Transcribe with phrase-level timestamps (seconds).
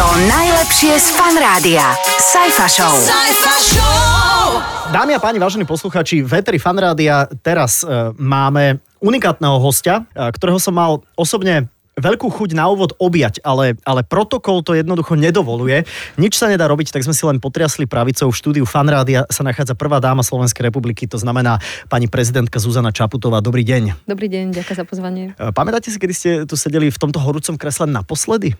[0.00, 1.92] To najlepšie z fan rádia.
[2.32, 2.96] Sajfa Show.
[4.96, 10.72] Dámy a páni, vážení posluchači, Vetri Fanrádia, teraz e, máme unikátneho hostia, e, ktorého som
[10.72, 11.68] mal osobne
[12.00, 15.84] veľkú chuť na úvod objať, ale, ale protokol to jednoducho nedovoluje.
[16.16, 18.32] Nič sa nedá robiť, tak sme si len potriasli pravicou.
[18.32, 21.60] V štúdiu Fanrádia sa nachádza prvá dáma Slovenskej republiky, to znamená
[21.92, 23.44] pani prezidentka Zuzana Čaputová.
[23.44, 24.08] Dobrý deň.
[24.08, 25.24] Dobrý deň, ďakujem za pozvanie.
[25.36, 28.56] E, Pamätáte si, kedy ste tu sedeli v tomto horúcom kresle naposledy?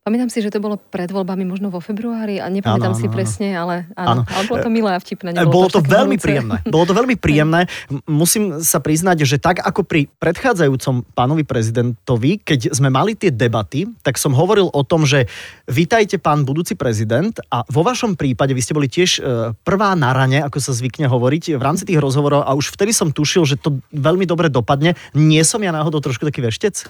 [0.00, 3.12] Pamätám si, že to bolo pred voľbami možno vo februári a nepamätám Áno, si áno,
[3.12, 3.16] áno.
[3.20, 4.22] presne, ale Áno.
[4.24, 5.36] Ale bolo to milé a vtipné.
[5.36, 6.24] E, Bolo to veľmi horúce.
[6.24, 6.56] príjemné.
[6.64, 7.68] Bolo to veľmi príjemné.
[8.08, 13.92] Musím sa priznať, že tak ako pri predchádzajúcom pánovi prezidentovi, keď sme mali tie debaty,
[14.00, 15.28] tak som hovoril o tom, že
[15.68, 20.16] vítajte pán budúci prezident a vo vašom prípade vy ste boli tiež e, prvá na
[20.16, 23.60] rane, ako sa zvykne hovoriť v rámci tých rozhovorov a už vtedy som tušil, že
[23.60, 24.96] to veľmi dobre dopadne.
[25.12, 26.88] Nie som ja náhodou trošku taký veštec?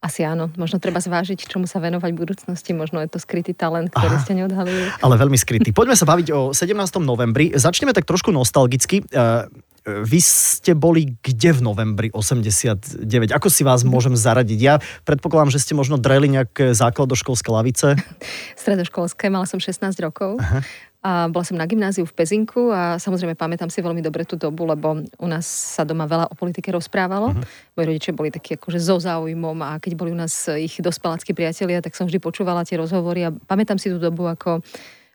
[0.00, 0.48] Asi áno.
[0.56, 2.72] Možno treba zvážiť, čomu sa venovať v budúcnosti.
[2.72, 4.24] Možno je to skrytý talent, ktorý Aha.
[4.24, 4.88] ste neodhalili.
[5.04, 5.76] ale veľmi skrytý.
[5.76, 6.72] Poďme sa baviť o 17.
[7.04, 7.52] novembri.
[7.52, 9.04] Začneme tak trošku nostalgicky.
[9.04, 9.44] E,
[9.80, 13.00] Vy ste boli kde v novembri 89?
[13.32, 14.58] Ako si vás môžem zaradiť?
[14.60, 14.76] Ja
[15.08, 17.96] predpokladám, že ste možno dreli nejaké základoškolské lavice.
[18.60, 20.36] Stredoškolské, mala som 16 rokov.
[20.36, 20.60] Aha.
[21.00, 24.68] A bola som na gymnáziu v Pezinku a samozrejme pamätám si veľmi dobre tú dobu,
[24.68, 27.32] lebo u nás sa doma veľa o politike rozprávalo.
[27.32, 27.44] Uh-huh.
[27.72, 31.80] Moji rodičia boli takí akože so záujmom a keď boli u nás ich dospelácky priatelia,
[31.80, 34.60] tak som vždy počúvala tie rozhovory a pamätám si tú dobu ako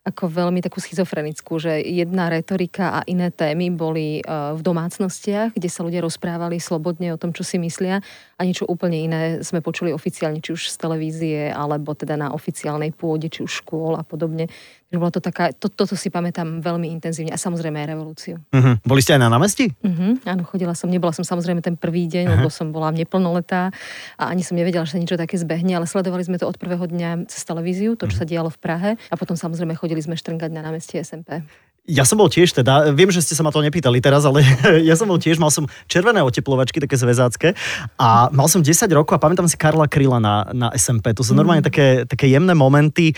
[0.05, 5.69] ako veľmi takú schizofrenickú, že jedna retorika a iné témy boli eh, v domácnostiach, kde
[5.69, 8.05] sa ľudia rozprávali slobodne o tom, čo si myslia
[8.37, 12.91] a niečo úplne iné sme počuli oficiálne, či už z televízie, alebo teda na oficiálnej
[12.91, 14.51] pôde, či už škôl a podobne.
[14.85, 18.35] Takže bolo to taká, to, toto si pamätám veľmi intenzívne a samozrejme aj revolúciu.
[18.51, 18.85] Mhm.
[18.85, 19.71] Boli ste aj na námestí?
[19.81, 22.35] Uh-huh, áno, chodila som, nebola som samozrejme ten prvý deň, uh-huh.
[22.39, 23.71] lebo som bola neplnoletá
[24.19, 26.85] a ani som nevedela, že sa niečo také zbehne, ale sledovali sme to od prvého
[26.85, 30.51] dňa cez televíziu, to, čo sa dialo v Prahe a potom samozrejme chodili sme štrngať
[30.51, 31.45] na námestie SMP.
[31.85, 34.41] Ja som bol tiež teda, viem, že ste sa ma to nepýtali teraz, ale
[34.89, 37.53] ja som bol tiež, mal som červené oteplovačky, také zväzácké
[38.01, 41.13] a mal som 10 rokov a pamätám si Karla Kryla na, na SMP.
[41.13, 43.15] To sú normálne také, také jemné momenty, e,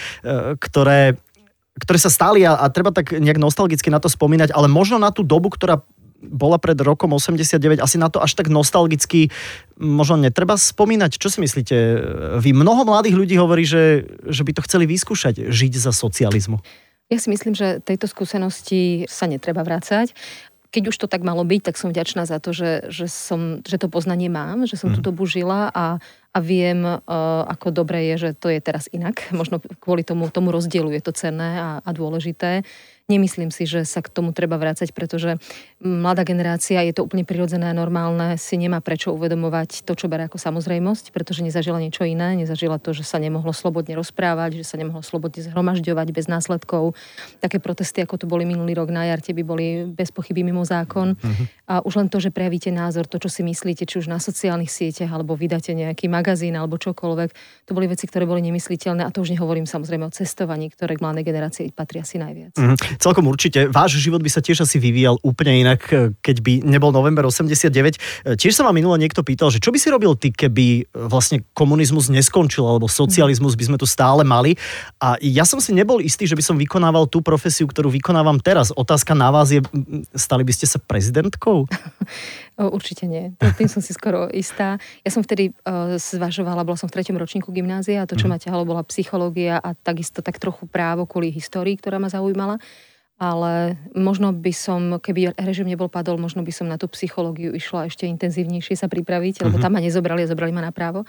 [0.59, 1.15] ktoré,
[1.79, 5.15] ktoré sa stali a, a treba tak nejak nostalgicky na to spomínať, ale možno na
[5.15, 5.79] tú dobu, ktorá
[6.21, 9.29] bola pred rokom 89, asi na to až tak nostalgicky
[9.77, 11.21] možno netreba spomínať.
[11.21, 11.75] Čo si myslíte?
[12.41, 16.57] Vy mnoho mladých ľudí hovorí, že, že by to chceli vyskúšať, žiť za socializmu.
[17.07, 20.11] Ja si myslím, že tejto skúsenosti sa netreba vrácať.
[20.67, 23.79] Keď už to tak malo byť, tak som vďačná za to, že, že, som, že
[23.79, 26.03] to poznanie mám, že som tú dobu žila a,
[26.37, 27.01] a viem, uh,
[27.49, 29.25] ako dobre je, že to je teraz inak.
[29.39, 32.61] Možno kvôli tomu, tomu rozdielu je to cenné a, a dôležité.
[33.07, 35.39] Nemyslím si, že sa k tomu treba vrácať, pretože
[35.79, 40.27] mladá generácia, je to úplne prirodzené a normálne, si nemá prečo uvedomovať to, čo berie
[40.27, 44.75] ako samozrejmosť, pretože nezažila niečo iné, nezažila to, že sa nemohlo slobodne rozprávať, že sa
[44.75, 46.99] nemohlo slobodne zhromažďovať bez následkov.
[47.39, 51.15] Také protesty, ako to boli minulý rok na jarte, by boli bez pochyby mimo zákon.
[51.63, 54.67] A už len to, že prejavíte názor, to, čo si myslíte, či už na sociálnych
[54.67, 57.29] sieťach, alebo vydáte nejaký magazín, alebo čokoľvek,
[57.63, 59.07] to boli veci, ktoré boli nemysliteľné.
[59.07, 62.57] A to už nehovorím samozrejme o cestovaní, ktoré k mladej generácii patrí asi najviac.
[62.57, 63.71] Mhm, celkom určite.
[63.71, 65.87] Váš život by sa tiež asi vyvíjal úplne inak,
[66.19, 67.95] keď by nebol november 89.
[67.95, 71.43] E, Tiež sa ma minule niekto pýtal, že čo by si robil ty, keby vlastne
[71.53, 74.55] komunizmus neskončil, alebo socializmus by sme tu stále mali.
[74.97, 78.73] A ja som si nebol istý, že by som vykonával tú profesiu, ktorú vykonávam teraz.
[78.73, 79.61] Otázka na vás je,
[80.15, 81.67] stali by ste sa prezidentkou?
[82.57, 83.37] Určite nie.
[83.37, 84.81] Tým- som si skoro istá.
[85.05, 88.41] Ja som vtedy uh, zvažovala, bola som v treťom ročníku gymnázia a to, čo ma
[88.41, 92.57] ťahalo, bola psychológia a takisto tak trochu právo kvôli histórii, ktorá ma zaujímala.
[93.17, 97.89] Ale možno by som, keby režim nebol padol, možno by som na tú psychológiu išla
[97.89, 101.05] ešte intenzívnejšie sa pripraviť, lebo tam ma nezobrali a zobrali ma na právo.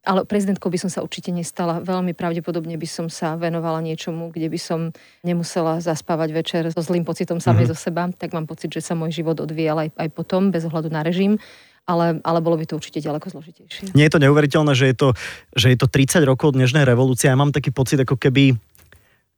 [0.00, 1.84] Ale prezidentkou by som sa určite nestala.
[1.84, 4.80] Veľmi pravdepodobne by som sa venovala niečomu, kde by som
[5.20, 8.08] nemusela zaspávať večer so zlým pocitom samej zo seba.
[8.08, 11.36] Tak mám pocit, že sa môj život odvíjal aj, aj potom, bez ohľadu na režim.
[11.84, 13.92] Ale, ale bolo by to určite ďaleko zložitejšie.
[13.92, 15.08] Nie je to neuveriteľné, že je to,
[15.52, 17.28] že je to 30 rokov od dnešnej revolúcie.
[17.28, 18.56] Ja mám taký pocit, ako keby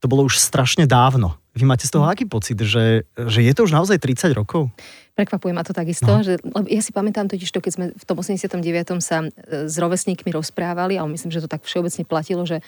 [0.02, 1.38] to bolo už strašne dávno.
[1.54, 4.74] Vy máte z toho aký pocit, že, že je to už naozaj 30 rokov?
[5.12, 6.24] Prekvapuje ma to takisto, No.
[6.24, 6.40] že,
[6.72, 8.56] ja si pamätám totiž to, keď sme v tom 89.
[9.04, 12.64] sa e, s rovesníkmi rozprávali, ale myslím, že to tak všeobecne platilo, že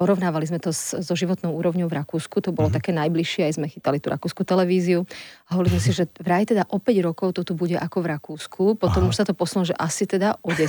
[0.00, 2.78] porovnávali sme to s, so životnou úrovňou v Rakúsku, to bolo mm-hmm.
[2.80, 5.06] také najbližšie, aj sme chytali tú rakúsku televíziu
[5.46, 8.06] a hovorili sme si, že vraj teda o 5 rokov to tu bude ako v
[8.10, 10.66] Rakúsku, potom už sa to posunulo, že asi teda o 10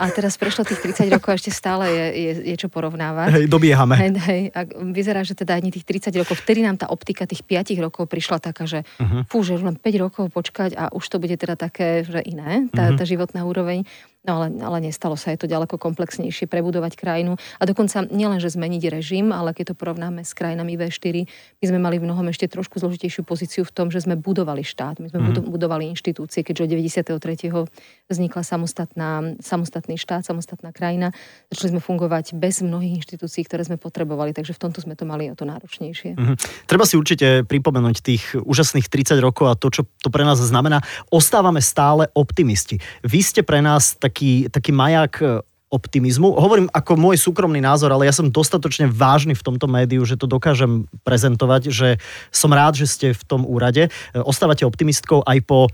[0.00, 3.38] a teraz prešlo tých 30 rokov a ešte stále je, je, je čo porovnávať.
[3.38, 3.94] Hej, dobiehame.
[4.00, 4.60] Hej, hej, a
[4.90, 8.42] vyzerá, že teda ani tých 30 rokov, vtedy nám tá optika tých 5 rokov prišla
[8.42, 9.28] taká, že uh-huh.
[9.30, 12.90] fú, že len 5 rokov počkať a už to bude teda také, že iné, tá,
[12.90, 12.98] uh-huh.
[12.98, 13.86] tá životná úroveň.
[14.24, 17.36] No ale, ale nestalo sa, je to ďaleko komplexnejšie prebudovať krajinu.
[17.60, 21.28] A dokonca nielen, že zmeniť režim, ale keď to porovnáme s krajinami V4,
[21.60, 24.96] my sme mali v mnohom ešte trošku zložitejšiu pozíciu v tom, že sme budovali štát,
[24.96, 25.44] my sme mm.
[25.44, 28.08] budovali inštitúcie, keďže od 93.
[28.08, 31.12] vznikla samostatná, samostatný štát, samostatná krajina.
[31.52, 35.28] Začali sme fungovať bez mnohých inštitúcií, ktoré sme potrebovali, takže v tomto sme to mali
[35.28, 36.16] o to náročnejšie.
[36.16, 36.40] Mm.
[36.64, 40.80] Treba si určite pripomenúť tých úžasných 30 rokov a to, čo to pre nás znamená.
[41.12, 42.80] Ostávame stále optimisti.
[43.04, 45.42] Vy ste pre nás tak taký, taký majak e,
[45.74, 46.38] optimizmu.
[46.38, 50.30] Hovorím ako môj súkromný názor, ale ja som dostatočne vážny v tomto médiu, že to
[50.30, 51.88] dokážem prezentovať, že
[52.30, 53.90] som rád, že ste v tom úrade.
[53.90, 55.66] E, ostávate optimistkou aj po...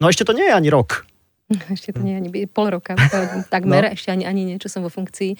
[0.00, 1.04] No ešte to nie je ani rok.
[1.76, 2.96] Ešte to nie je ani pol roka,
[3.52, 3.92] takmer, no.
[3.92, 5.36] ešte ani, ani niečo som vo funkcii.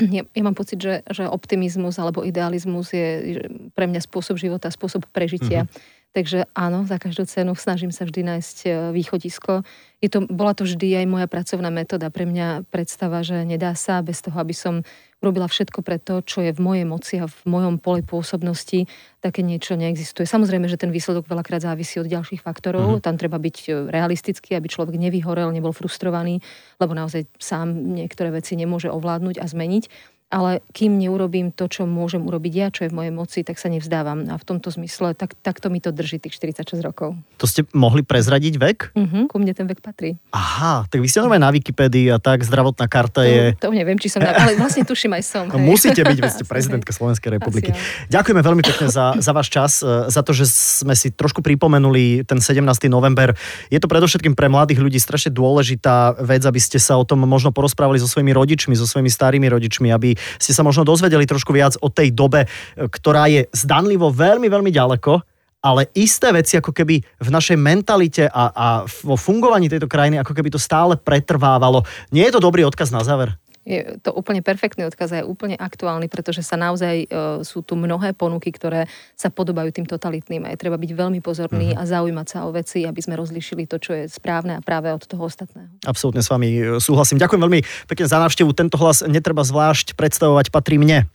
[0.00, 3.40] Ja, ja mám pocit, že, že optimizmus alebo idealizmus je
[3.76, 5.68] pre mňa spôsob života, spôsob prežitia.
[5.68, 5.95] Mm-hmm.
[6.16, 9.68] Takže áno, za každú cenu snažím sa vždy nájsť e, východisko.
[10.00, 12.08] Je to, bola to vždy aj moja pracovná metóda.
[12.08, 14.80] Pre mňa predstava, že nedá sa bez toho, aby som
[15.20, 18.88] urobila všetko pre to, čo je v mojej moci a v mojom pole pôsobnosti,
[19.20, 20.24] také niečo neexistuje.
[20.24, 22.96] Samozrejme, že ten výsledok veľakrát závisí od ďalších faktorov.
[22.96, 23.04] Uh-huh.
[23.04, 26.40] Tam treba byť e, realistický, aby človek nevyhorel, nebol frustrovaný,
[26.80, 32.18] lebo naozaj sám niektoré veci nemôže ovládnuť a zmeniť ale kým neurobím to, čo môžem
[32.26, 34.26] urobiť ja, čo je v mojej moci, tak sa nevzdávam.
[34.26, 37.14] A v tomto zmysle, tak, takto mi to drží tých 46 rokov.
[37.38, 38.78] To ste mohli prezradiť vek?
[38.98, 40.18] Uh-huh, ku mne ten vek patrí.
[40.34, 43.54] Aha, tak vy ste normálne na Wikipedii a tak zdravotná karta je...
[43.62, 45.44] To, neviem, či som, na, ale vlastne tuším aj som.
[45.56, 47.70] No, musíte byť, veď ste prezidentka Slovenskej republiky.
[47.70, 51.40] Asi, Ďakujeme veľmi pekne za, za váš čas, e, za to, že sme si trošku
[51.40, 52.66] pripomenuli ten 17.
[52.90, 53.32] november.
[53.70, 57.54] Je to predovšetkým pre mladých ľudí strašne dôležitá vec, aby ste sa o tom možno
[57.54, 61.78] porozprávali so svojimi rodičmi, so svojimi starými rodičmi, aby ste sa možno dozvedeli trošku viac
[61.80, 62.48] o tej dobe, e,
[62.88, 65.22] ktorá je zdanlivo veľmi, veľmi ďaleko,
[65.66, 70.32] ale isté veci ako keby v našej mentalite a, a vo fungovaní tejto krajiny ako
[70.36, 71.82] keby to stále pretrvávalo.
[72.14, 73.34] Nie je to dobrý odkaz na záver?
[73.66, 77.06] Je to úplne perfektný odkaz a je úplne aktuálny, pretože sa naozaj e,
[77.42, 78.86] sú tu mnohé ponuky, ktoré
[79.18, 81.82] sa podobajú tým totalitným a je treba byť veľmi pozorný uh-huh.
[81.82, 85.02] a zaujímať sa o veci, aby sme rozlišili to, čo je správne a práve od
[85.02, 85.66] toho ostatného.
[85.82, 87.18] Absolútne s vami e, súhlasím.
[87.18, 87.60] Ďakujem veľmi
[87.90, 88.54] pekne za návštevu.
[88.54, 91.10] Tento hlas netreba zvlášť predstavovať, patrí mne.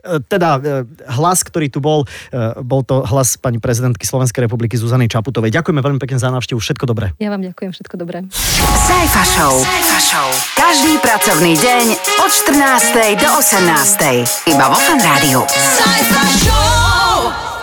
[0.00, 0.60] E, teda e,
[1.12, 5.52] hlas, ktorý tu bol, e, bol to hlas pani prezidentky Slovenskej republiky Zuzany Čaputovej.
[5.52, 7.12] Ďakujeme veľmi pekne za návštevu, všetko dobré.
[7.20, 8.24] Ja vám ďakujem, všetko dobré.
[8.88, 9.54] Sajfa Show.
[9.60, 10.28] Sajfa Show.
[10.56, 11.84] Každý pracovný deň
[12.24, 13.20] od 14.
[13.20, 14.48] do 18.
[14.48, 15.44] Iba vo Fan Rádiu.
[15.48, 17.59] Sajfa Show.